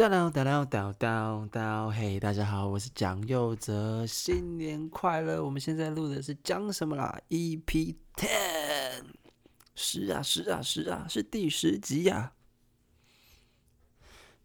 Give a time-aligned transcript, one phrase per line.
[0.00, 5.44] 叨叨叨叨叨叨，嘿，大家好，我是蒋佑哲，新年快乐！
[5.44, 9.04] 我们现在录的是讲什么啦？EP Ten，
[9.74, 12.32] 是啊，是啊，是啊，是第十集呀、啊。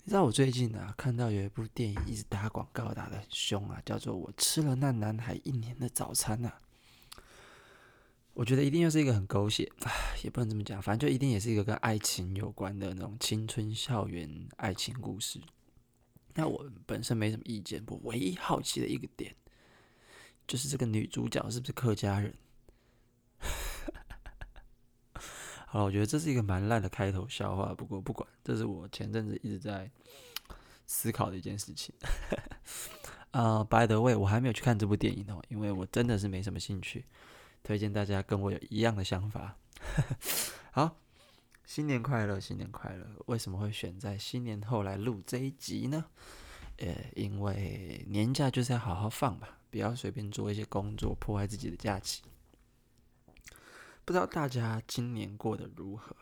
[0.03, 6.51] 你知道我最近啊，看到有一部电影一直打广告打得很凶啊，叫做《我吃了那男孩一年的早餐》呐。
[8.35, 9.71] 我觉得一定又是一个很狗血，
[10.21, 15.39] 也不能这么讲，反正就一定也是一个跟爱情有关的那种青春校园爱情故事。
[16.33, 19.33] 那我本身没什么意见，我唯一好奇的一个点，
[20.45, 22.33] 就是这个女主角是不是客家人？
[25.65, 29.89] 好了，我觉得这是一个蛮烂的开头笑话，不过不管，这是我前阵子一直在
[30.85, 31.95] 思考的一件事情。
[33.31, 37.05] 啊、uh，By the way，我还没有去看这部电影哦，因为我真的是没什么兴趣。
[37.65, 39.57] 推荐大家跟我有一样的想法。
[40.71, 40.97] 好，
[41.65, 43.07] 新年快乐，新年快乐！
[43.25, 46.05] 为什么会选在新年后来录这一集呢？
[46.77, 52.21] 呃，因为年假就是要好好放吧，不要随便做一些工作，破坏自己的假期。
[54.05, 56.15] 不知道大家今年过得如何？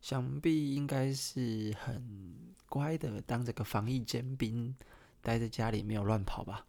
[0.00, 2.34] 想必应该是很
[2.68, 4.74] 乖的，当这个防疫尖兵，
[5.22, 6.66] 待在家里没有乱跑吧。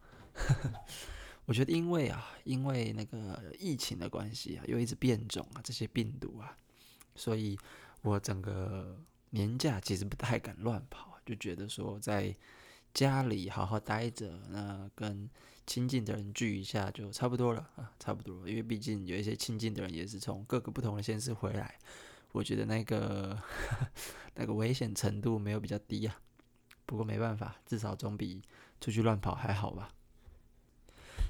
[1.45, 6.55] 我觉得，因为啊，因为那个疫情的关系啊，又一直变种啊，这些病毒啊，
[7.15, 7.57] 所以
[8.01, 8.97] 我整个
[9.31, 12.35] 年假其实不太敢乱跑，就觉得说在
[12.93, 15.29] 家里好好待着，那跟
[15.65, 18.47] 亲近的人聚一下就差不多了啊，差不多。
[18.47, 21.79] 因为毕竟有一些亲近的人也是从各个不同的县市回来，
[22.31, 23.37] 我觉得那个
[24.35, 26.19] 那个危险程度没有比较低啊。
[26.85, 28.41] 不过没办法，至少总比
[28.79, 29.89] 出去乱跑还好吧。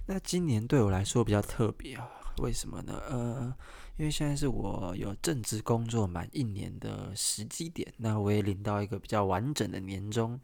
[0.07, 3.01] 那今年对我来说比较特别啊，为什么呢？
[3.09, 3.55] 呃，
[3.97, 10.39] 因为现在是我有正职工作满一年的时机点，那我也领到一个比较完整的年终。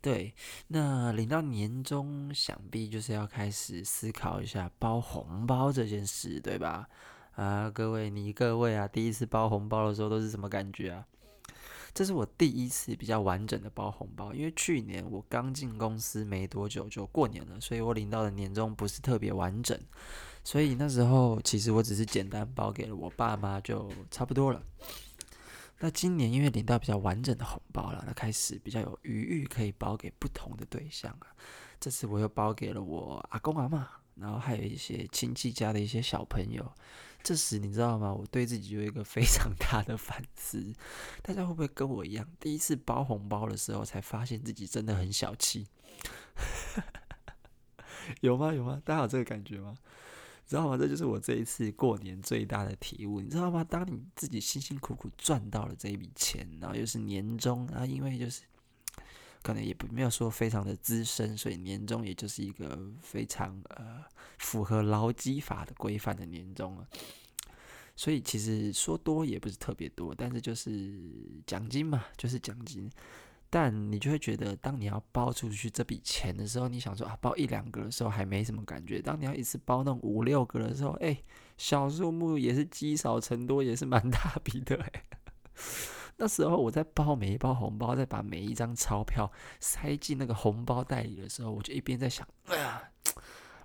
[0.00, 0.34] 对，
[0.68, 6.88] 那领到年终，想必就是要开始思考一下包红包这件事，对吧？
[7.36, 11.06] 啊，各位，你各位啊，第一次包红包的时候都是什么感觉啊？
[11.94, 19.78] 这是我第一次比较完整的包红包，因为去年我刚进公司没多久就过年了，所以我领到的年终不是特别完整，
[20.42, 24.62] 所以那时候其实我只是简单包给了我爸妈就差不多了。
[25.80, 31.26] 那今年因为领到比较完整的红包了，那开始比较有余裕可以包给不同的对象啊。
[31.78, 36.72] 这次我又包给了我阿公阿嬷，然后还有一些亲戚家的一些小朋友。
[37.22, 38.12] 这时你知道吗？
[38.12, 40.72] 我对自己有一个非常大的反思。
[41.22, 45.66] 大家会不会跟我一样，第一次包红包的时候才发现自己真的很小气？
[48.20, 48.52] 有吗？
[48.52, 48.82] 有吗？
[48.84, 49.74] 大家有这个感觉吗？
[50.46, 50.76] 知道吗？
[50.76, 53.20] 这就是我这一次过年最大的体悟。
[53.20, 53.62] 你知道吗？
[53.62, 58.42] 当你自己辛辛苦苦赚到了这一笔钱，然后又是年终然后，因为就是
[59.42, 64.02] 可能也不没有说非常的资深，所以年终也就是一个非常呃。
[64.38, 66.84] 符合劳基法的规范的年终了，
[67.94, 70.98] 所以其实说多也不是特别多，但是就是
[71.46, 72.90] 奖金嘛，就是奖金。
[73.48, 79.00] 但你就会觉得，当你要包出去这笔钱的时候，你想说啊，包一两个的时候还没什么感觉。
[79.00, 81.22] 当你要一次包那五六个的时候，哎，
[81.56, 85.04] 小数目也是积少成多，也是蛮大笔的哎。
[86.22, 89.28] 那时候我在包每一包红包，再把每一张钞票
[89.58, 92.80] 塞进那个红包袋里的时候，我就一边在想，哎呀。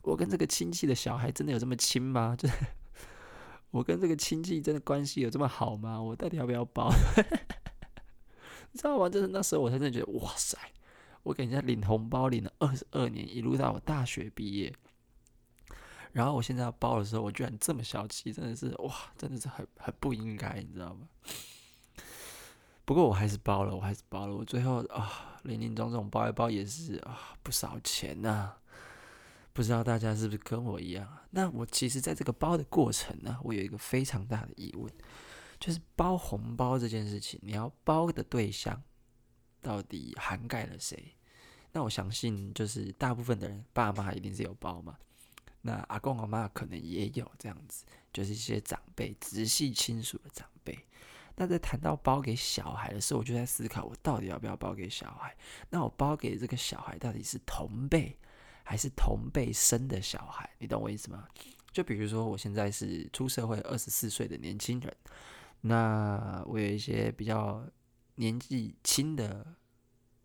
[0.02, 2.36] 我跟这个亲戚的小孩真的有这么亲吗？
[2.36, 2.56] 就是
[3.70, 6.02] 我跟这个亲戚真的关系有这么好吗？
[6.02, 6.90] 我到底要不要包？
[8.72, 9.08] 你知道吗？
[9.08, 10.58] 就是那时候我才真的觉得，哇塞！
[11.22, 14.74] 我给人家领红包领了二十二年，一路到我大学毕业，
[16.12, 21.08] 然后我现在要包的时候，我居然这么小气，真的是哇，真的是很很不应该，你知道吗？
[22.88, 24.34] 不过我还是包了，我还是包了。
[24.34, 28.54] 我最后啊，林林总总包一包也是啊，不少钱呐、
[29.52, 31.06] 不知道大家是不是跟我一样？
[31.32, 34.90] 那我其实在这个包的过程呢，我有一个非常大的疑问，
[35.60, 38.82] 就是包红包这件事情，你要包的对象
[39.62, 41.14] 到底涵盖了谁？
[41.74, 44.98] 那我相信，就是大部分的人爸妈一定是有包嘛。
[45.62, 47.84] 那阿公阿妈可能也有这样子，
[48.14, 50.80] 就是一些长辈、直系亲属的长辈。
[51.38, 55.34] 那在谈到包给小孩的时候，我就在思考，我到底要不要包给小孩？
[55.70, 58.18] 那我包给这个小孩到底是同辈？
[58.64, 61.26] 还是同辈生的小孩，你懂我意思吗？
[61.72, 64.94] 就比如说，我现在是出社会二十四岁的年轻人，
[65.62, 67.66] 那我有一些比较
[68.16, 69.56] 年纪轻的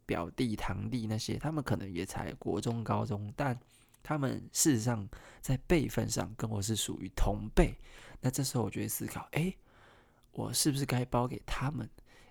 [0.04, 3.56] 表弟、堂弟那些，他们可能也才国中、高中，但
[4.02, 5.08] 他们事实上
[5.40, 7.72] 在辈分上跟我是属于同辈。
[8.20, 9.56] 那这时候我就会思考：诶，
[10.32, 11.88] 我是不是该包给他们？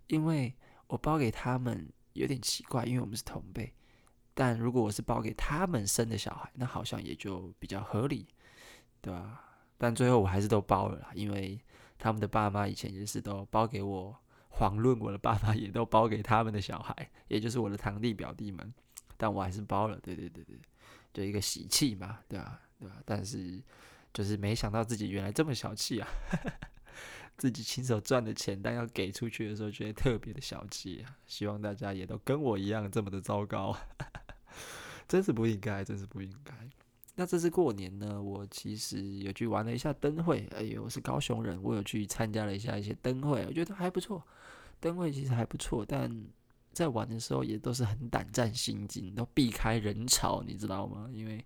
[0.08, 0.54] 因为
[0.88, 1.92] 我包给他们。
[2.14, 3.74] 有点奇怪，因为我们是同辈。
[4.34, 8.28] 但如果我是包给他们生的小孩，那好像也就比较合理，
[9.00, 9.42] 对吧？
[9.78, 11.58] 但最后我还是都包了啦，因为
[11.98, 14.14] 他们的爸妈以前也是都包给我，
[14.60, 18.74] 遑论我的爸妈也都包给他们的小孩，也就是我的堂弟表弟们。
[19.16, 20.60] 但我还是包了，对对对对，
[21.14, 22.60] 就一个喜气嘛，对吧？
[22.78, 22.98] 对吧？
[23.06, 23.64] 但是
[24.14, 26.08] 就是没想到自己原来这么小气啊。
[27.42, 31.18] 自己亲手赚的钱，但要给出去的时候，觉得特别的小气啊！
[31.26, 33.76] 希望大家也都跟我一样这么的糟糕，
[35.10, 36.54] 真是不应该，真是不应该。
[37.16, 40.48] 那这次过年呢，我其实有去玩了一下灯会。
[40.56, 44.24] 哎呦，我是高雄人，我有去参加了一下一些灯会，我觉得还不错。
[44.80, 46.24] 灯会其实还不错，但
[46.72, 51.10] 在玩的时候也都是很胆战心惊，都避开人潮，你知道吗？
[51.12, 51.44] 因为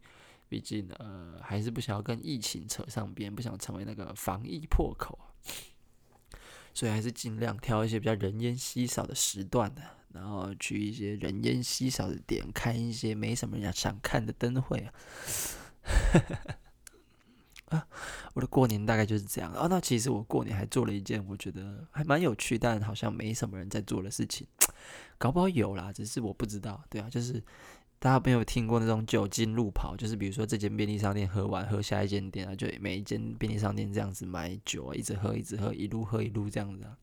[0.50, 5.18] 毕竟呃，还是不想要跟疫情扯上边，不想成为那个防疫破口。
[6.76, 9.82] 所以还是尽量挑一些比较人烟稀少的时段的，
[10.14, 14.94] 然后去一些人烟稀少的点，看一些没什么人想看的灯会啊。
[17.70, 17.88] 啊，
[18.34, 19.52] 我的过年大概就是这样。
[19.54, 24.46] 哦，那其实我过年还做了一件我觉得还蛮有趣，但好像没什么人在做的事情，
[25.18, 26.84] 搞不好有啦，只是我不知道。
[26.90, 27.42] 对啊，就是。
[28.06, 29.96] 大家有没有听过那种酒精路跑？
[29.98, 36.96] 就是比如说这间便利商店喝完，喝下一间店啊，就每一间便利商店这样子买酒啊，一直喝，一直喝，一路喝一路这样子啊。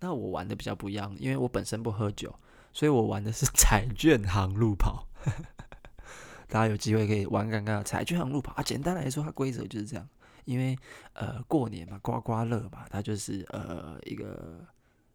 [0.00, 2.34] 那我玩的比较不一样，因为我本身不喝酒，
[2.72, 5.06] 所以我玩的是 彩券行路跑。
[6.48, 8.62] 大家有机会可以玩看看彩券行路跑啊。
[8.62, 10.08] 简单来说，它规则就是这样，
[10.46, 10.74] 因为
[11.12, 14.64] 呃过年嘛，刮刮乐嘛，它就是呃一个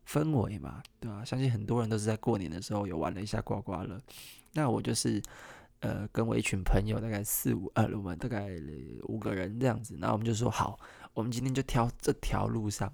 [0.07, 1.25] 氛围嘛，对吧？
[1.25, 3.99] 相信很多人都是在过年的时候有玩了一下刮刮乐。
[4.53, 5.21] 那我就是，
[5.81, 8.49] 呃，跟我一群朋友，大概四五，呃，我们大概
[9.03, 9.95] 五个人这样子。
[9.99, 10.79] 然后我们就说好，
[11.13, 12.91] 我们今天就挑这条路上，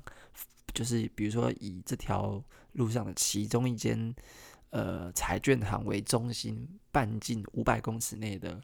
[0.73, 4.13] 就是比如说以这条路上的其中一间，
[4.71, 8.59] 呃，彩券行为中心，半径五百公尺内的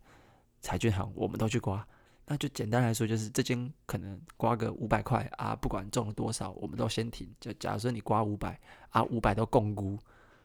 [0.61, 1.87] 彩券行，我们都去刮。
[2.25, 7.27] 那就简单来说，就是这间可能刮个五百块啊，不管中了多少，我们都先停。
[7.39, 8.59] 就假如说你刮五百
[8.89, 9.97] 啊，五百都摃龟。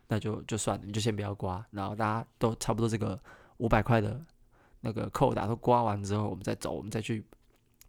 [0.08, 3.18] 那就就算了，你就先不要刮，然后大家都差不多这个
[3.56, 4.20] 五百块的
[4.80, 7.24] 那个扣打都刮完之后，我们再走，我们再去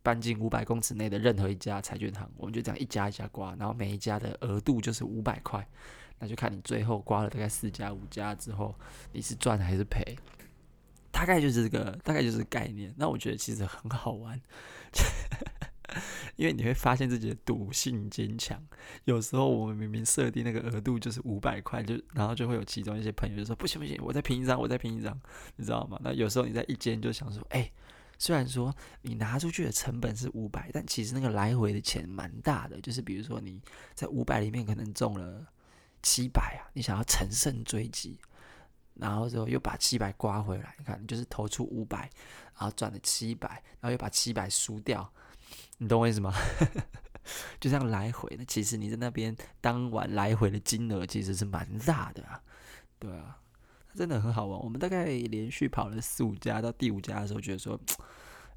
[0.01, 5.67] 半径五百公尺内的任何一家彩券行，我们就这样一家一家刮，然后每一家的额度就是五百块，
[6.19, 8.73] 那就看你最后刮了大概四家五家之后，
[9.11, 10.17] 你是赚还是赔，
[11.11, 12.93] 大概就是这个，大概就是概念。
[12.97, 14.39] 那我觉得其实很好玩。
[16.35, 18.61] 因为你会发现自己的赌性坚强。
[19.05, 25.19] 有时候我们明明设定那个额度就是五百块，就然后就会有其中一些朋友就说不行不行，我再拼一张，我再拼一张，
[25.55, 25.99] 你知道吗？
[26.03, 27.71] 那有时候你在一间就想说，哎、
[28.17, 32.79] 虽然说你拿出去的成本是五百，但其实那个来回的钱蛮大的。
[32.81, 33.61] 就是比如说你
[33.93, 35.45] 在五百里面可能中了
[36.01, 38.19] 七百啊，你想要乘胜追击，
[38.95, 42.09] 然后之后又把七百刮回来，你看就是投出五百，
[42.57, 43.49] 然后赚了七百，
[43.79, 45.11] 然后又把七百输掉。
[45.77, 46.33] 你懂我意思吗？
[47.59, 52.39] 就这样来回，那其实你在那边当晚来回的金额其实是蛮大的啊，
[52.99, 53.37] 对啊，
[53.95, 54.59] 真的很好玩。
[54.59, 57.79] 我们大概连续跑了四五家，到第五家的时候，觉得说，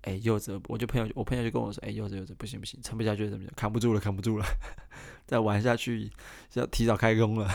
[0.02, 3.52] 哎、柚子，我就朋友，我朋友就跟我说，哎、柚子，柚子，不行不行，撑不下去，怎么样？
[3.56, 4.44] 扛不住了，扛不住了，
[5.26, 6.12] 再玩下去
[6.52, 7.48] 要提早开工了。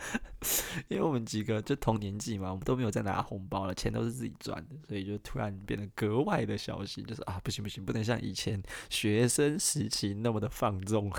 [0.88, 11.10] 因为我们几个就同年纪嘛，我们都没有再拿红包了，钱都是自己赚的，所以就突然变得格外的小心，就是啊，不行不行，不能像以前学生时期那么的放纵。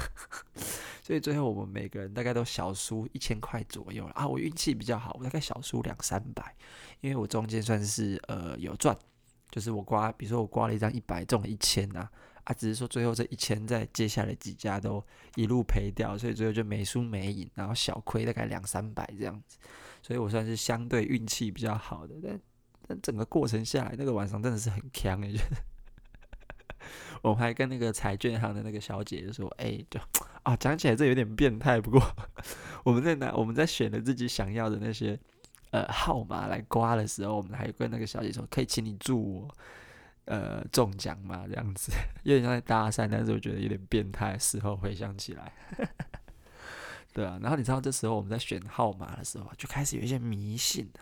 [1.03, 6.55] 所以最后我们每个人大概都小输一千块左右啊，我运气比较好，我大概小输两三百，
[7.01, 8.97] 因为我中间算是呃有赚，
[9.49, 12.09] 就是我刮，比如说我刮了一张一百，中了一千啊。
[12.51, 15.01] 啊，只是说最后这一千在接下来几家都
[15.35, 19.57] 一路赔掉，所以最后就没输没赢，然后小亏大概两三百这样子，
[20.01, 22.15] 所以我算是相对运气比较好的。
[22.21, 22.39] 但
[22.87, 25.31] 但整个过程下来，那个晚上真的是很强哎！
[27.23, 29.99] 我们还跟那个彩券行的那个小姐就说：“哎、就
[30.43, 32.01] 啊，讲起来这有点变态，不过
[32.83, 35.17] 我们在拿我们在选了自己想要的那些
[35.69, 39.47] 呃号码来刮的时候，我们还跟那个小姐说，可以请你祝我。”
[40.25, 41.91] 呃，中奖嘛，这样子
[42.23, 44.37] 有点像在搭讪，但是我觉得有点变态。
[44.37, 45.51] 事后回想起来，
[47.11, 47.39] 对啊。
[47.41, 50.99] 然后你知道，这时候我们在选号码的时候，就开始有一些迷信的。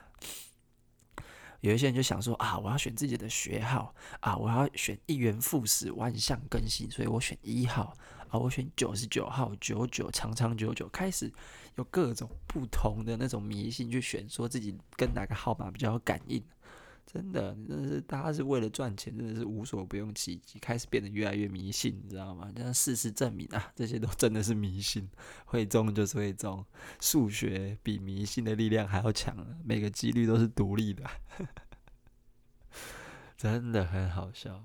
[1.61, 7.93] 有一些人就想说啊，我要选自己的学号啊，我要选一元复始，万象更新，所以我选一号
[8.29, 10.87] 啊，我选九十九号，九九长长久久。
[10.87, 11.29] 开始
[11.75, 16.41] 有各种不同的那种迷信去选，说自己跟哪个号码比较有感应。
[17.11, 22.51] 真的，真的是大家是为了赚钱，真的是无所不用其极，开始变得越来越迷信，你知道吗？
[22.55, 25.09] 但事实证明啊，这些都真的是迷信，
[25.45, 26.63] 会中就是会中，
[27.01, 29.35] 数学比迷信的力量还要强，
[29.65, 31.03] 每个几率都是独立的，
[33.35, 34.63] 真的很好笑。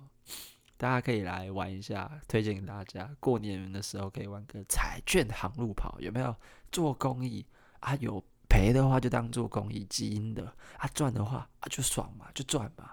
[0.76, 3.10] 大家可以来玩一下，推荐给大家。
[3.20, 6.36] 过年的时候可以玩个彩券航路跑，有没有？
[6.70, 7.46] 做公益
[7.80, 8.22] 啊，有。
[8.54, 10.44] 赔的话就当做公益基因的
[10.78, 12.88] 啊，赚的话啊就爽嘛，就赚嘛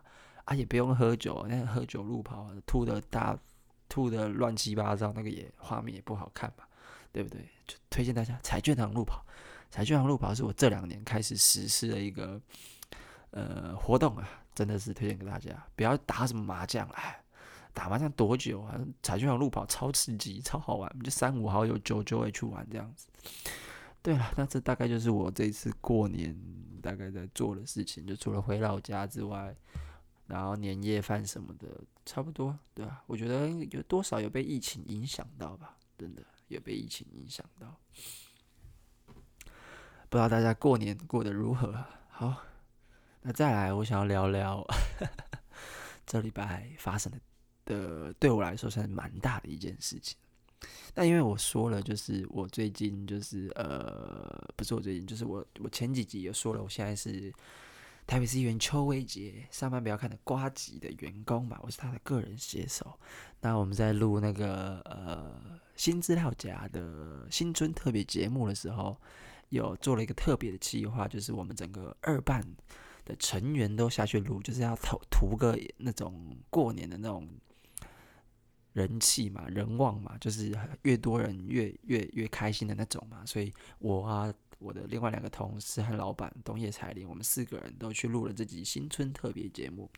[0.46, 3.38] 啊，也不用喝酒，那喝酒路跑吐的大
[3.88, 6.64] 吐的乱七八糟，那个也画面也不好看嘛，
[7.12, 7.48] 对不对？
[7.68, 9.24] 就推荐大家彩券行路跑，
[9.70, 12.42] 彩券行路跑是我这两年开始实施的一个
[13.30, 17.24] 呃活动啊，真的是推荐给大家，不要打什么麻将，哎，
[17.72, 18.76] 打麻将多久啊？
[19.04, 23.06] 彩券行路跑超刺激，超好玩，就三五好友揪揪会去玩这样子。
[24.04, 26.36] 对了，那这大概就是我这次过年
[26.82, 29.56] 大概在做的事情，就除了回老家之外，
[30.26, 31.68] 然后年夜饭什么的，
[32.04, 33.04] 差不多，对吧？
[33.06, 37.78] 我觉得有多少有被疫情影响到吧，真的有被疫情影响到。
[40.10, 41.86] 不知道大家过年过得如何？
[42.10, 42.42] 好，
[43.22, 44.66] 那再来，我想要聊聊
[46.08, 47.20] 这礼拜发生的
[47.66, 50.18] 的，对我来说算是蛮大的一件事情。
[50.94, 57.34] 但因为我说了，就是我最近就是呃，不是我最近，就是我我前几集也说了，我现在是
[58.06, 63.00] 台北市议员邱威杰上班不要看的瓜吉的员工吧，我是他的个人写手。
[63.40, 68.98] 那我们在录那个呃新资料夹的新春特别节目的时候，
[69.50, 72.46] 有做了一个特别的计划，就是我们整个二办
[73.06, 77.28] 的成员都下去录，就是要图图个那种过年的那种。
[78.74, 83.26] 人气嘛，人旺嘛，就是越多人越越越开心的那种嘛。
[83.26, 89.90] 所以，我啊，我的另外两个同事和老板东叶彩玲，我们四个人都去录了这集新春特别节目。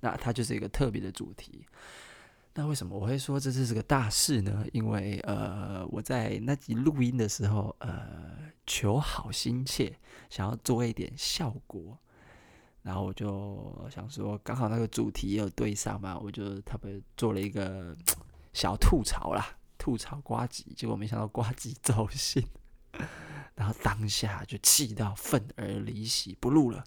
[0.00, 1.66] 那它就是一个特别的主题。
[2.54, 4.66] 那为什么我会说这次是个大事呢？
[4.72, 9.96] 因为呃，我在那集录音的时候，呃，求好心切，
[10.28, 11.96] 想要做一点效果。
[12.82, 17.96] 然后我就想说，刚好那个主题也有对上嘛，我就特别做了一个
[18.52, 19.46] 小吐槽啦，
[19.78, 22.44] 吐槽瓜吉，结果没想到瓜吉走心，
[23.54, 26.84] 然后当下就气到愤而离席，不录了，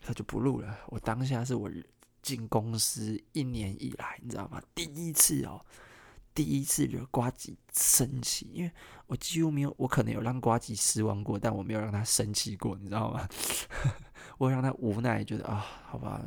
[0.00, 0.78] 他就不录了。
[0.88, 1.70] 我当下是我
[2.22, 4.62] 进公司一年以来，你知道吗？
[4.74, 5.60] 第一次哦。
[6.34, 8.70] 第一次惹瓜吉生气，因为
[9.06, 13.26] 我几乎没有，我可能有让瓜吉失望过，但我没有让他生气过，你知道吗？
[14.38, 16.22] 我让他无奈，觉得啊，好吧，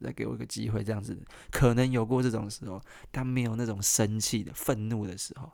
[0.00, 1.20] 再给我一个机会，这样子
[1.50, 5.52] 可能有过这种时候，但没有那种生气的、愤怒的时候。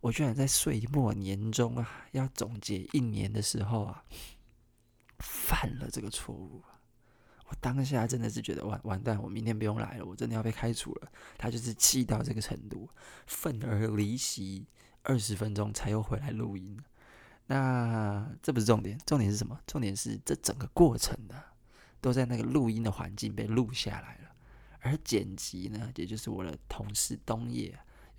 [0.00, 4.02] 我居然在岁末年终啊，要总结一年的时候啊，
[5.18, 6.62] 犯了这个错误。
[7.46, 11.12] 我当下真的是觉得完完蛋，我明天不用来了，我真的要被开除了。
[11.36, 12.88] 他就是气到这个程度，
[13.26, 14.66] 愤而离席
[15.02, 16.80] 二十分钟才又回来录音。
[17.52, 19.58] 那这不是重点，重点是什么？
[19.66, 21.34] 重点是这整个过程呢，
[22.00, 24.30] 都在那个录音的环境被录下来了。
[24.78, 27.76] 而剪辑呢，也就是我的同事东野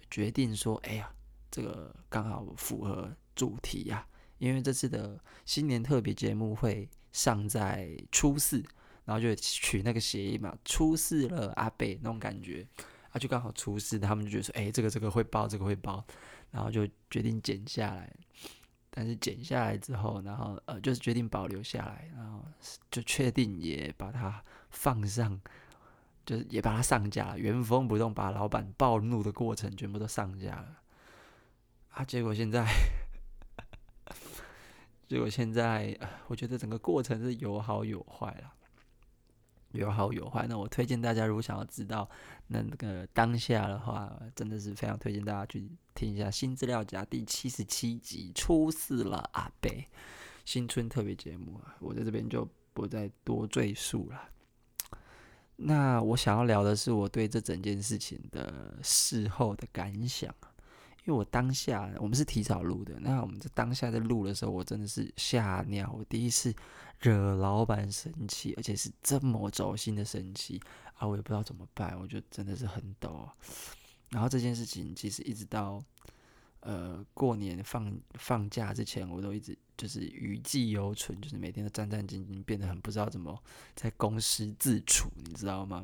[0.09, 1.09] 决定说：“哎呀，
[1.49, 4.05] 这个刚好符合主题呀，
[4.37, 8.61] 因为这次的新年特别节目会上在初四。”
[9.05, 12.67] 然后就取那个谐音嘛，出事了阿伯那种感觉，
[13.09, 16.05] 啊，就刚好出事，他们就觉得说，哎，这个这个会爆，这个会爆，
[16.51, 18.13] 然后就决定剪下来。
[18.93, 22.45] 但是剪下来之后，然后呃，就是决定保留下来，然后
[22.91, 25.39] 就确定也把它放上，
[26.25, 30.77] 就是也把它上架，原封不动把老板暴怒的过程全部都上架了。
[31.91, 32.65] 啊，结果现在，
[35.07, 38.53] 结果现在，我觉得整个过程是有好有坏了。
[39.73, 42.09] 有好有坏，那我推荐大家，如果想要知道
[42.47, 49.69] 那个当下的话，真的是非常推荐大家去听一下《新资料夹》第七十七集《出事了阿北》
[50.43, 54.29] 新春特别节目啊，我在这边就不再多赘述了。
[55.55, 60.33] 那我想要聊的是我对这整件事情的事后的感想。
[61.05, 65.91] 因为我当下我们是提早录的，那我们在当下在录的时候，我真的是吓尿。
[65.97, 66.53] 我第一次
[66.99, 70.61] 惹老板生气，而且是这么走心的生气
[70.93, 71.07] 啊！
[71.07, 73.27] 我也不知道怎么办，我就真的是很抖。
[74.09, 75.83] 然后这件事情其实一直到
[76.59, 83.41] 呃过年放放假之前，我都一直就是余悸犹存，就是每天都战战兢兢，变得很不知道怎么
[83.73, 85.83] 在公司自处，你知道吗？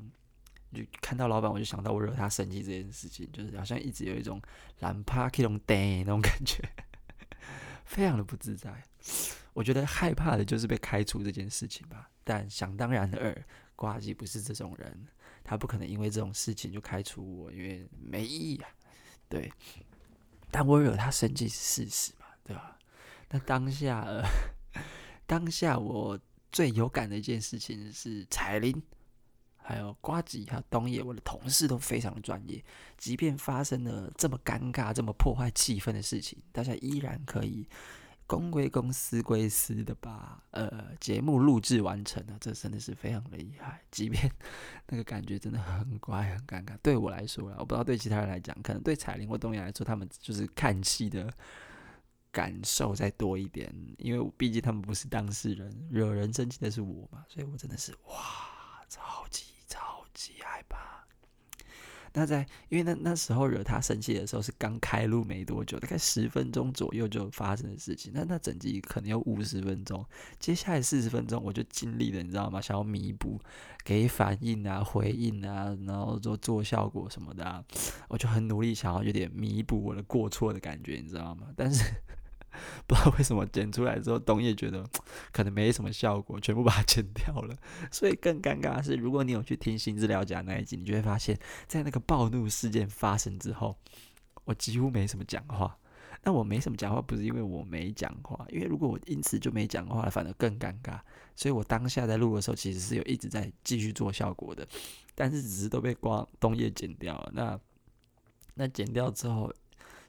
[0.73, 4.41] 就看到老板，我就想到我惹他生气这件事情，就是好像一直有一种
[4.79, 6.61] 蓝趴 K 龙呆那种感觉，
[7.85, 8.83] 非常的不自在。
[9.53, 12.09] 我觉得害怕的就是被开除这件事情吧。
[12.23, 13.45] 但想当然的二，
[13.75, 15.07] 呱吉不是这种人，
[15.43, 18.69] 他不可能因为这种事情就开除我，因为没意义啊。
[19.29, 19.51] 对，
[20.51, 22.77] 但我惹他生气是事实嘛，对吧？
[23.29, 24.05] 那当下，
[25.25, 26.19] 当下我
[26.51, 28.83] 最有感的一件事情是彩铃。
[29.67, 32.63] 还有瓜吉，还有东野，我的同事都非常的专业。
[32.97, 37.67] 即便发生了这么尴尬、这么破坏气氛的事情，大家依然可以
[38.25, 42.37] 公归公、私归私的把呃节目录制完成了。
[42.39, 43.81] 这真的是非常的厉害。
[43.91, 44.31] 即便
[44.87, 51.29] 那个感觉真的很怪、很尴尬，对我来说啦，我不知道对其他人来讲，可能对彩铃或东野来说，他们就是看戏的
[52.31, 59.43] 感受再多一点，因为毕竟他们不是当事人，惹人生气的是我嘛，所以我真的是哇，超级。
[60.27, 60.77] 极害怕。
[62.13, 68.11] 那在因为那那时候惹他生气的时候是刚开录没多久，大概十分钟左右就发生的事情。
[68.13, 70.03] 那那整集可能有五十分钟，
[70.39, 72.59] 接下来四十分钟我就尽力了，你知道吗？
[72.59, 73.39] 想要弥补，
[73.85, 77.63] 给反应啊、回应啊，然后做做效果什么的啊，
[78.09, 81.47] 我就很努力想要有点弥补我的过错的感觉，你知道吗？
[81.55, 81.83] 但是。
[82.87, 84.87] 不知道为什么剪出来之后，东野觉得
[85.31, 87.55] 可能没什么效果，全部把它剪掉了。
[87.91, 91.37] 所以更尴尬的是，如果你有去听《新资料夹》那一集，你就会发现，
[91.67, 93.77] 在那个暴怒事件发生之后，
[94.45, 95.77] 我几乎没什么讲话。
[96.23, 100.99] 那我没什么讲话，不是因为我没讲话，因为如果我因此就没讲话，反而更尴尬。
[101.35, 104.67] 所以我当下在录的时候，其实是有一直在继续做效果的，
[105.15, 107.31] 但是只是都被光东野剪掉了。
[107.33, 107.59] 那
[108.55, 109.53] 那剪掉之后。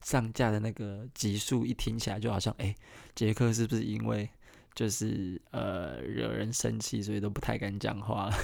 [0.01, 2.75] 上架的那个集数一听起来就好像，哎，
[3.15, 4.29] 杰克是不是因为
[4.75, 8.31] 就是呃惹人生气，所以都不太敢讲话？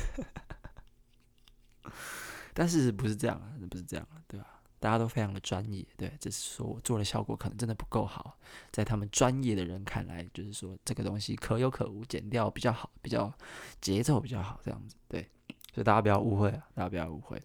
[2.52, 4.46] 但事实不是这样啊，不是这样啊，对吧？
[4.78, 8.38] 大家都非常的专业，对，只是说我做的效果可能真的不够好，
[8.70, 13.32] 在他们专业的人看来，就是说这个东西可有可无，剪掉比较好，比较
[13.80, 15.26] 节奏比较好，这样子，对，
[15.73, 17.40] 所以大家不要误会啊，大家不要误会，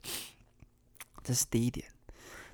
[1.24, 1.88] 这是第一点。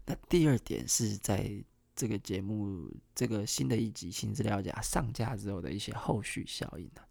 [0.05, 1.51] 那第二点是在
[1.95, 7.01] 这个节目这个新的一集新资料夹上架之后的一些后续效应呢、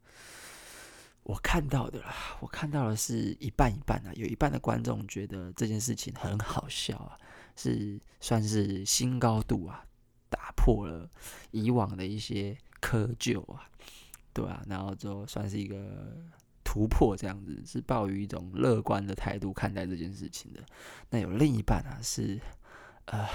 [1.22, 7.18] 我看到的啦，我看到的是一半一半啊，有一半的观众觉得这件事情很好笑啊，
[7.56, 9.84] 是算是新高度啊，
[10.28, 11.10] 打破了
[11.50, 13.68] 以往的一些窠臼啊，
[14.34, 16.14] 对啊，然后就算是一个
[16.62, 20.62] 突破，这样子是抱于一种乐观的态度看待这件事情的。
[21.08, 22.38] 那有另一半啊是。
[23.06, 23.28] 呃，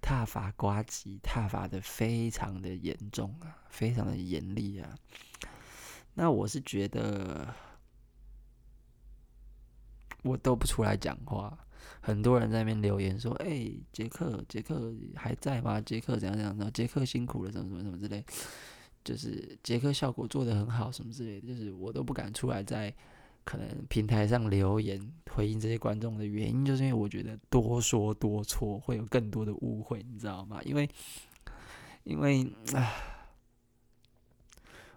[0.00, 4.94] 踏伐呱吉，踏伐的非常的严重啊，非常的严厉啊。
[6.14, 7.54] 那我是觉得，
[10.22, 11.58] 我都不出来讲话。
[12.02, 15.80] 很多人在那边留言说：“哎、杰克，杰克还在吗？
[15.80, 16.54] 杰克怎样怎样？
[16.56, 18.24] 然后杰克辛苦了，什么什么什么之类。
[19.02, 21.46] 就是杰克效果做得很好，什么之类的。
[21.46, 22.94] 就是我都不敢出来在。”
[23.50, 24.96] 可能平台上留言
[25.28, 30.62] 回应这些观众的原因，就是因为我觉得多说多错，会有更多的误会，你知道吗？
[30.62, 30.88] 因为，
[32.04, 32.94] 因为啊，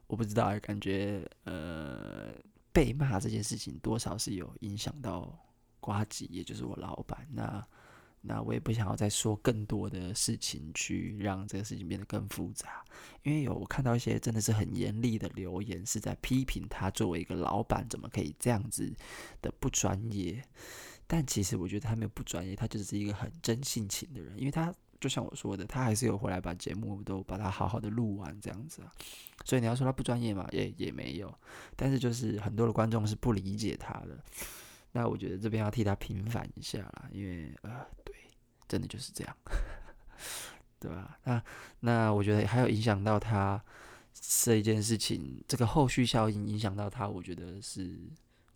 [0.06, 2.32] 我不知道，感觉呃，
[2.72, 5.36] 被骂这件事情多少是有影响到
[5.80, 7.68] 瓜吉，也就是我老板那。
[8.26, 12.82] 那我也不想要再说更多的事情，去让这个事情变得更复杂。
[13.24, 18.90] 因为有我看到一些真的是很严厉的留言，是在批评他作为一个老板怎么可以这样子
[19.42, 20.42] 的不专业。
[21.06, 24.40] 但其实我觉得他没有不专业，他就是一个很真性情的人。
[24.40, 28.92] 因为他就像我说的，他还是有回来把节目都把它好好的录完这样子啊。
[29.44, 31.32] 所以你要说他不专业嘛，也也没有。
[31.76, 34.18] 但是就是很多的观众是不理解他的。
[34.94, 37.86] 那我觉得这边要替他平反一下啦，因为呃。
[38.06, 38.14] 对
[38.66, 39.38] 真的就是这样，
[40.80, 41.20] 对吧？
[41.26, 41.44] 那
[41.82, 43.62] 那我觉得还有影响到他
[44.14, 47.96] 这一件事情，这个后续效应影响到他，我觉得是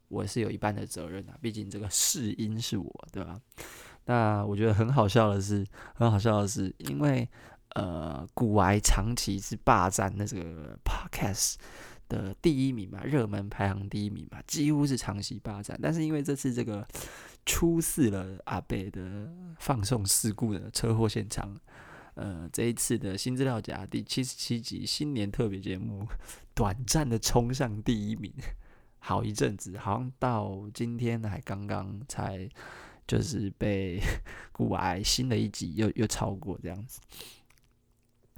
[0.08, 1.38] 我是有一半的责任啊。
[1.40, 3.40] 毕竟这个试音是我，对吧？
[4.06, 7.30] 那我觉得很好笑的是，很好笑的是，因为
[7.76, 11.56] 呃，古癌长期是霸占那个 podcast
[12.08, 15.80] 的第一名嘛，热门排行第一名嘛，几乎是长期霸占。
[15.82, 16.88] 但是因为这次这个。
[17.50, 21.58] 出事了，阿贝的放送事故的车祸现场。
[22.16, 26.06] 呃，这一次的新资料夹第七十七集新年特别节目，
[26.54, 28.34] 短暂的冲上第一名，
[29.00, 32.50] 好一阵子，好像到今天还刚刚才
[33.08, 34.02] 就是被
[34.52, 37.00] 股癌新的一集又又超过这样子。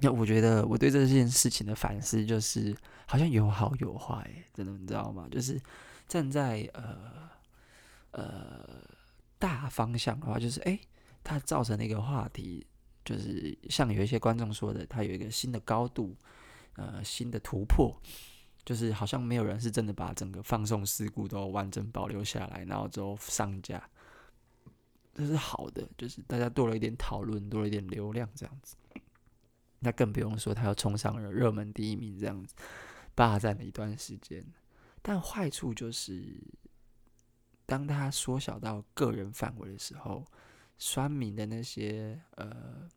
[0.00, 5.28] 那我觉得我对这件事情的反思就是，好像有好有坏，真的你知道吗？
[5.30, 5.60] 就是
[6.08, 7.28] 站在呃
[8.12, 8.80] 呃。
[9.40, 10.78] 大方向的话，就是哎，
[11.24, 12.66] 它造成的一个话题，
[13.02, 16.14] 就是像有一些观众说的，它有一个新的高度，
[16.74, 17.98] 呃新的突破，
[18.66, 23.82] 就是好像没有人是真的把整个放送事故都完整保留下来，然后之后上架，
[25.14, 28.76] 这是好的，就是大家多了一点讨论，多了一点流量这样子。
[29.80, 32.54] 那更不用说他要冲上了热门第一名这样子，
[33.14, 34.44] 霸占了一段时间。
[35.02, 36.38] 但坏处就是，
[37.64, 40.24] 当他缩小到个人范围的时候，
[40.76, 42.88] 酸民的那些呃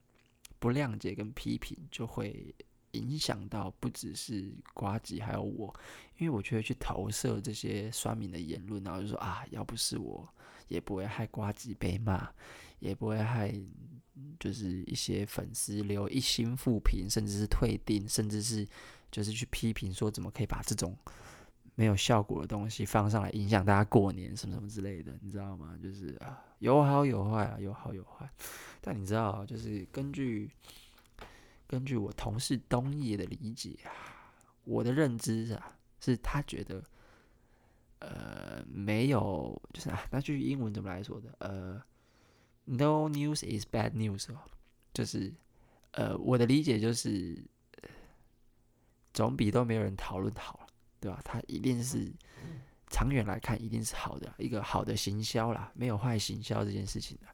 [0.59, 2.53] 不谅解跟批评，就会
[2.91, 5.73] 影响到不只是瓜吉，还有我，
[6.17, 10.27] 因为我就会去投射这些酸民的言论，然后就说啊，要不是我，
[10.67, 12.29] 也不会害瓜吉被骂，
[12.79, 13.53] 也不会害
[14.39, 18.67] 就是一些粉丝留一星复评，甚至是退订，甚至是
[19.11, 20.97] 就是去批评说怎么可以把这种。
[21.75, 25.75] 没有效果的东西放上来，影响大家过年什么什么之类的，你知道吗？
[25.81, 28.29] 就是啊，有好有坏啊，有好有坏。
[28.79, 30.51] 但你知道，就是根据
[31.65, 33.89] 根据我同事东野的理解啊，
[34.65, 36.83] 我的认知啊，是他觉得
[37.97, 41.35] 呃没有，就是啊，那句英文怎么来说的？
[41.39, 41.81] 呃
[42.65, 44.37] ，No news is bad news 哦，
[44.93, 45.33] 就是
[45.91, 47.43] 呃，我的理解就是，
[49.13, 50.67] 总比都没有人讨论好了。
[50.99, 51.19] 对吧？
[51.25, 52.09] 它一定是
[52.87, 57.27] 长远来看，一定是好的，一个好的行销啦，没有坏行销这件事情的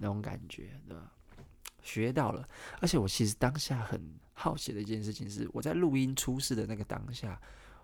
[0.00, 1.12] 那种感觉，对吧？
[1.84, 2.44] 学到了，
[2.80, 7.40] 而且我其实当下很好奇的一件事情是，我在录音出事的那个当下，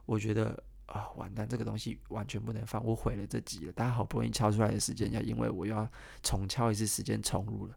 [0.06, 3.72] 我觉得啊、完蛋，这个东西完全不能放，我毁了这集了。
[3.72, 5.86] 大家好不容易敲出来的时间，要因为我又要
[6.22, 7.76] 重敲一次时间重录了，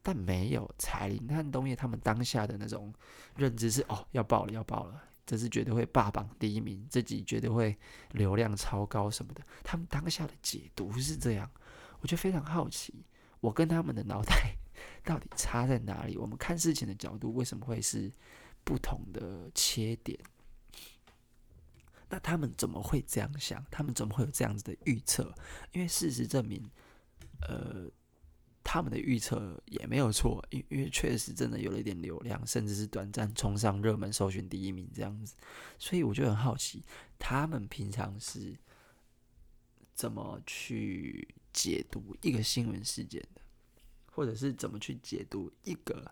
[0.00, 2.94] 但没有彩铃和东叶他们当下的那种
[3.36, 5.02] 认知是哦，要爆了，要爆了。
[5.26, 7.76] 这是绝对会霸榜第一名，这集绝对会
[8.10, 9.42] 流量超高什么的。
[9.62, 11.50] 他们当下的解读是这样，
[12.00, 13.04] 我就非常好奇，
[13.40, 14.56] 我跟他们的脑袋
[15.04, 16.16] 到底差在哪里？
[16.16, 18.12] 我们看事情的角度为什么会是
[18.62, 20.16] 不同的切点？
[22.12, 23.64] 那他们怎么会这样想？
[23.72, 25.34] 他们怎么会有这样子的预测？
[25.72, 26.70] 因为事实证明，
[27.48, 27.90] 呃。
[28.64, 35.34] 他们的预测也没有错，因因为确实真的有了一点流量，甚至是短暂冲上热门搜寻第一名这样子，
[35.80, 36.80] 所以我就很好奇，
[37.18, 38.56] 他们平常是
[39.94, 43.42] 怎么去解读一个新闻事件的，
[44.06, 46.08] 或者是怎么去解读一个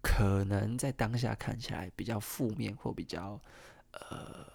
[0.00, 3.42] 可能在当下看起来比较负面或比较
[3.90, 4.51] 呃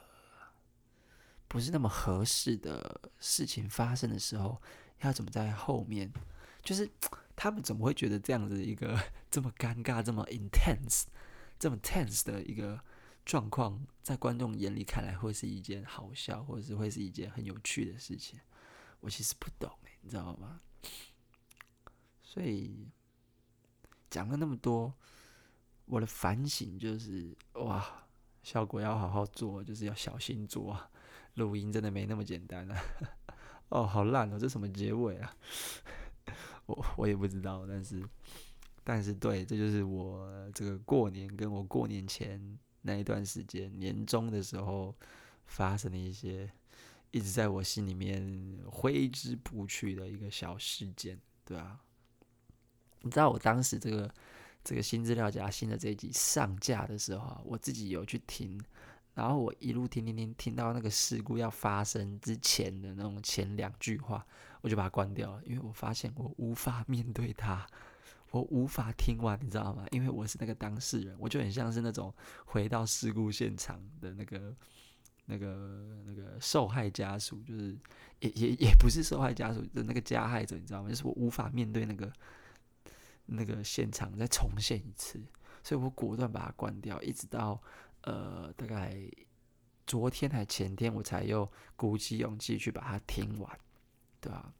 [1.47, 4.61] 不是那么合适的事情发生的时候，
[4.99, 6.11] 要怎么在后面。
[6.63, 6.89] 就是
[7.35, 8.99] 他们怎么会觉得这样子一个
[9.31, 11.03] 这么尴尬、这么 intense、
[11.57, 12.77] 这么 tense 的一个
[13.25, 18.39] 状况，在观众眼里看来会是一件好笑，或者是会是一件很有趣的事情？
[18.99, 20.59] 我其实不懂，你知道吗？
[22.21, 22.89] 所以
[24.09, 24.93] 讲了那么多，
[25.85, 28.07] 我的反省就是哇，
[28.43, 30.89] 效果要好好做，就是要小心做啊。
[31.37, 32.83] 录音真的没那么简单啊！
[33.69, 35.33] 哦，好烂哦，这什么结尾啊？
[36.67, 38.03] 我我也不知道，但是
[38.83, 44.95] 但是对，这就是我这个过年跟我过年前那一段时间年终的时候
[45.45, 46.51] 发生的一些
[47.11, 51.79] 一直在我心里面挥之不去的一个小事件，对啊，
[53.01, 54.13] 你知道我当时这个
[54.63, 58.61] 这个新资料夹新的这一集上架的时候，我自己有去听，
[59.17, 64.23] 然后我一路听听听听到那个事故要发生之前的那种前两句话。
[64.61, 67.65] 我就把它关掉了，因为我发现我无法面对它，
[68.31, 69.85] 我无法听完，你知道吗？
[69.91, 74.53] 因为我是那个当事人，我就很像是那种回到事故现场的那个、
[75.27, 77.77] 那个、那个受害家属，就是
[78.19, 80.89] 也也也不是受害家属的那个加害者，你知道吗？
[80.89, 82.11] 就是我无法面对那个
[83.27, 85.21] 那个现场再重现一次，
[85.63, 87.61] 所以我果断把它关掉，一直到
[88.01, 88.99] 呃大概
[89.85, 93.59] 昨天还前天，我才又鼓起勇气去把它听完。
[94.19, 94.51] 对啊，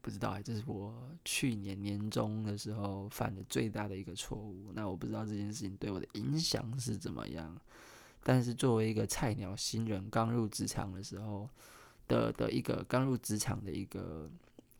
[0.00, 4.72] 不知道哎，这是我去年年终的时候犯的最大的一个错误。
[4.74, 7.56] 那我不知道这件事情对我的影响是怎么样，
[8.22, 11.48] 但是作为一个菜鸟新人，刚入职场的时候
[12.08, 14.30] 的的一个刚入职场的一个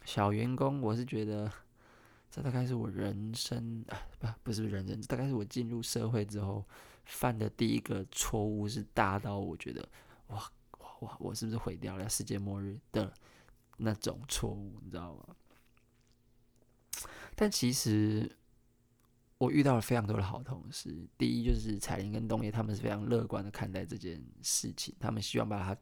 [0.05, 1.53] 小员工，我是觉得
[2.31, 6.65] 这大概是我人生啊，不不是人生，大概是我进入社会之后
[7.05, 9.89] 犯的第一个错误，是大到我觉得
[10.29, 10.37] 哇。
[10.37, 11.17] 哇哇！
[11.19, 13.11] 我是不是毁掉了世界末日的
[13.79, 14.79] 那种错误？
[14.83, 15.35] 你知道吗？
[17.35, 18.31] 但其实
[19.39, 21.09] 我遇到了非常多的好同事。
[21.17, 25.81] 第一就是彩铃跟东野，他们是非常乐观的看待这件事情，他们希望把它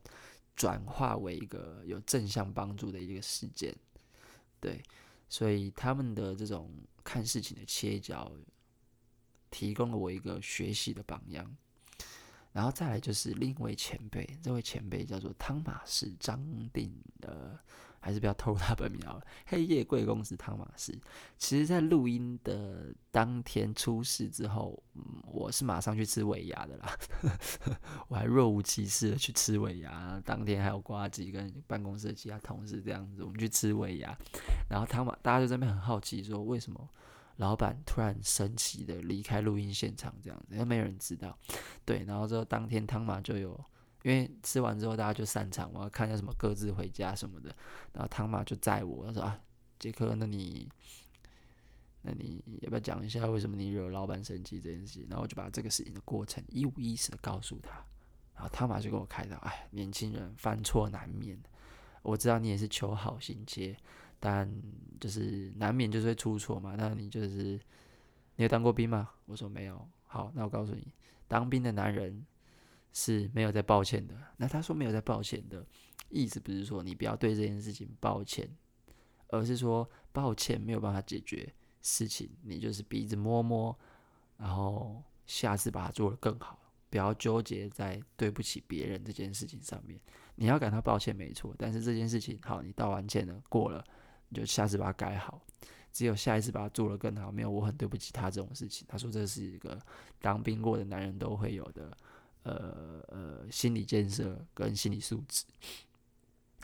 [0.55, 3.75] 转化为一个有正向帮助的一个事件。
[4.61, 4.81] 对，
[5.29, 6.71] 所以他们的这种
[7.05, 8.33] 看事情的切角，
[9.51, 11.57] 提供了我一个学习的榜样。
[12.53, 17.59] 然后再来就是另一位前辈，这位前辈叫做汤马士张定的。
[18.01, 19.23] 还是不要透露他本名好了。
[19.47, 20.93] 黑夜贵公子汤马士，
[21.37, 24.83] 其实，在录音的当天出事之后，
[25.27, 26.97] 我是马上去吃尾牙的啦。
[28.09, 34.17] 我还若无其事的去吃尾牙，当天还有瓜吉跟办公室的其他同事这样子，我们去吃尾牙。
[34.71, 36.89] 然后汤马，大家就在那边很好奇，说为什么
[37.37, 41.37] 老板突然神奇的离开录音现场这样子，因为没有人知道。
[41.85, 43.59] 对，然后之后当天汤马就有。
[44.09, 47.55] 因为吃完之后大家就散场，我要看一下什么各自回家什么的。
[47.93, 49.39] 然后汤马就载我，他说啊，
[49.79, 50.67] 杰克，那你，
[52.01, 55.07] 那你要不要讲一下为什么你惹老板生气这件事情？
[55.11, 57.85] 然后我就把这个事情的过程一五一十的告诉他。
[58.35, 61.39] 然后汤马就跟我开导，哎，年轻人犯错难免，
[62.01, 63.77] 我知道你也是求好心切，
[64.19, 64.51] 但
[64.99, 66.77] 就是难免就是会出错嘛。
[66.79, 67.61] 那你就是
[68.37, 69.11] 你有当过兵吗？
[69.27, 69.87] 我说没有。
[70.07, 70.95] 好，那我告诉你，
[71.27, 72.25] 当兵的男人。
[73.01, 74.15] 是没有在抱歉的。
[74.37, 75.65] 那他说没有在抱歉的
[76.09, 78.51] 意思，不是说你不要对这件事情抱歉，
[79.29, 81.49] 而是说抱歉没有办法解决
[81.81, 83.79] 事情，你就是鼻子摸摸，
[84.37, 86.59] 然后下次把它做得更好，
[86.91, 90.01] 不要纠结在对不起别人这件事情上面。
[90.35, 93.85] 你要感到抱歉没错，但是这件事情好，你道完歉了，过了，
[94.29, 95.41] 你就下次把它改好。
[95.93, 98.85] 只有下一次把它做得更好，没有我很对不起他这种事情。
[98.89, 99.81] 他说这是一个
[100.21, 101.97] 当兵过的男人都会有的。
[102.49, 105.45] 呃呃，心理建设跟心理素质，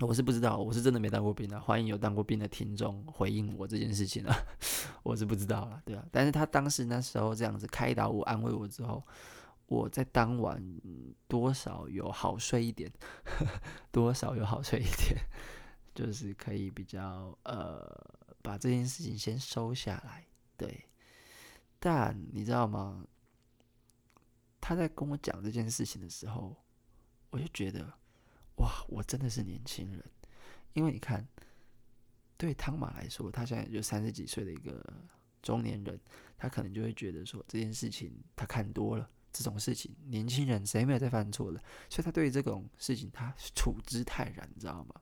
[0.01, 1.61] 我是不知道，我是真的没当过兵的。
[1.61, 4.35] 欢迎有当过兵的听众回应我这件事情啊，
[5.05, 6.05] 我是不知道了，对啊。
[6.11, 9.03] 但是他当时那时候这样子开导我、安慰我之后，
[9.67, 10.63] 我在当晚
[11.29, 12.91] 多少有好睡一点，
[13.93, 15.17] 多少有好睡一点，
[15.95, 17.87] 就是可以比较呃
[18.43, 20.27] 把这件事情先收下来。
[20.57, 20.85] 对，
[21.79, 23.05] 但你知道吗？
[24.67, 26.57] 他在跟我讲这件事情的时候，
[27.29, 27.85] 我就觉得，
[28.57, 30.03] 哇，我真的是年轻人。
[30.73, 31.29] 因为你看，
[32.39, 34.83] 对汤马来说，他现在就三十几岁的一个
[35.43, 36.01] 中年人，
[36.39, 44.95] 他可能就会觉得说，这件事情他看多了，这种事情年轻人谁没有在犯错的，所以他对于这种事情他处之泰然，你知道吗？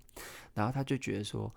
[0.55, 1.55] 然后他就觉得说。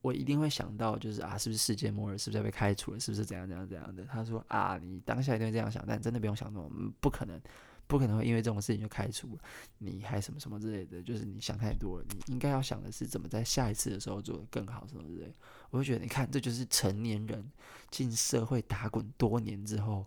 [0.00, 2.16] 我一定会想到，就是啊，是不是世界末日？
[2.16, 3.00] 是不是要被开除了？
[3.00, 4.04] 是不是怎样怎样怎样的？
[4.04, 7.40] 他说啊，你当下一定这样想，但真的不用想那么，不可能，
[7.88, 9.42] 不可能会因为这种事情就开除了，
[9.78, 12.06] 你还什么什么之类的，就是你想太多了。
[12.10, 15.34] 你应该要想的是怎么在下一次的时候做得更好，什么之类。
[15.70, 17.50] 我就觉得，你看，这就是成年人
[17.90, 20.06] 进社会打滚多年之后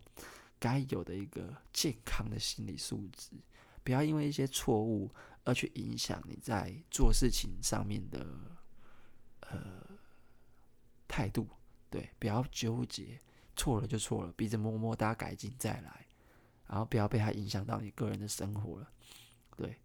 [0.58, 3.32] 该有的一个健康的心理素质，
[3.84, 5.12] 不要因为一些错误
[5.44, 8.26] 而去影响你在做事情上面的。
[9.52, 9.88] 呃，
[11.08, 11.48] 态度
[11.90, 13.20] 对，不要纠结，
[13.56, 16.06] 错了就错了，鼻子摸摸，大家改进再来，
[16.68, 18.90] 然后不要被他影响到你个人的生活了，
[19.58, 19.78] 对。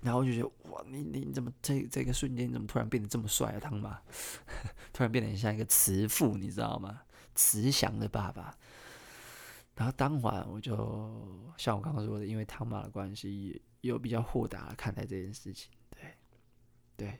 [0.00, 4.00] 然后就觉得，哇，你你怎么这这个瞬间怎么突然变得这么帅啊，汤马，
[4.92, 7.02] 突然变得很像一个慈父，你知道吗？
[7.34, 8.56] 慈祥的爸爸。
[9.74, 10.76] 然后当晚我就
[11.56, 16.14] 像我刚刚说的，因为汤马的关系，又比较豁达的看待这件事情，对，
[16.96, 17.18] 对。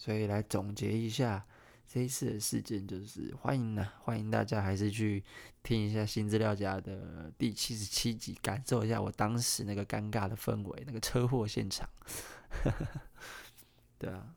[0.00, 1.44] 所以来总结一下
[1.86, 5.22] 这一次的事件，就是欢迎呢、欢迎大家还是去
[5.62, 11.86] 听一下新资料夹的第七十七集，感受一下我当时那个尴尬的氛围，那个车祸现场。
[14.00, 14.34] 对啊，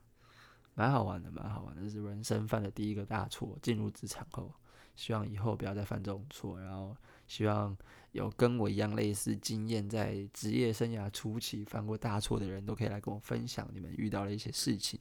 [0.73, 3.58] 蛮好玩的，蛮好玩的，是人生犯的第一个大错。
[3.62, 4.54] 进入职场后，
[4.97, 6.93] 希望以后不要再犯这种错，然后
[7.26, 7.73] 希望
[8.12, 14.99] 有跟我一样类似经验，在职业生涯初期犯过大错的人都可以来跟我分享你们遇到的一些事情。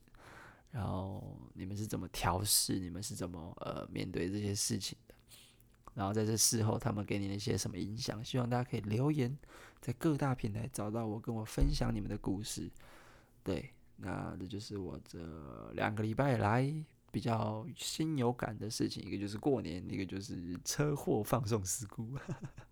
[0.73, 2.81] 然后你们是怎么调试？
[2.81, 5.15] 你们是怎么呃面对这些事情的？
[5.95, 8.25] 然后在这事后，他们给你一些什么影响？
[8.25, 9.39] 希望大家可以留言，
[9.83, 12.71] 在各大平台找到我，跟我分享你们的故事。
[13.45, 16.75] 对，那这就是我这两个礼拜来
[17.11, 22.17] 比较心有感的事情，一个就是过年，一个就是车祸放送事故。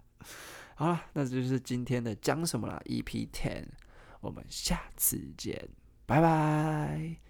[0.75, 3.67] 好了，那这就是今天的讲什么啦？EP Ten，
[4.23, 5.69] 我们下次见，
[6.07, 7.30] 拜拜。